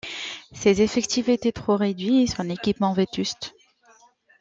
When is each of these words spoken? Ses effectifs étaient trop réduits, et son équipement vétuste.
Ses 0.51 0.81
effectifs 0.81 1.29
étaient 1.29 1.51
trop 1.51 1.77
réduits, 1.77 2.23
et 2.23 2.25
son 2.25 2.49
équipement 2.49 2.91
vétuste. 2.93 3.53